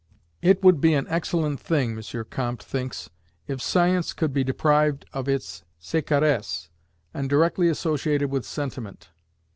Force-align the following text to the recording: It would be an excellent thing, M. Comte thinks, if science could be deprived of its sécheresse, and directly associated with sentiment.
It 0.41 0.63
would 0.63 0.81
be 0.81 0.95
an 0.95 1.05
excellent 1.09 1.59
thing, 1.59 1.95
M. 2.11 2.25
Comte 2.31 2.63
thinks, 2.63 3.11
if 3.45 3.61
science 3.61 4.13
could 4.13 4.33
be 4.33 4.43
deprived 4.43 5.05
of 5.13 5.29
its 5.29 5.63
sécheresse, 5.79 6.69
and 7.13 7.29
directly 7.29 7.69
associated 7.69 8.31
with 8.31 8.43
sentiment. 8.43 9.11